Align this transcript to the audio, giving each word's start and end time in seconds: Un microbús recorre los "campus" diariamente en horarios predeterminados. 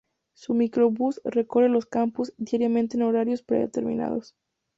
Un 0.47 0.57
microbús 0.57 1.21
recorre 1.23 1.69
los 1.69 1.85
"campus" 1.85 2.33
diariamente 2.39 2.97
en 2.97 3.03
horarios 3.03 3.43
predeterminados. 3.43 4.35